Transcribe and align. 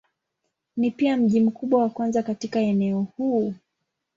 Ni 0.77 0.91
pia 0.91 1.17
mji 1.17 1.41
mkubwa 1.41 1.81
wa 1.81 1.89
kwanza 1.89 2.23
katika 2.23 2.59
eneo 2.59 3.07
huu. 3.17 3.53